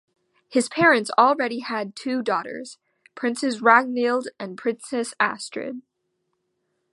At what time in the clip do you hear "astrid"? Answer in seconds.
5.19-5.83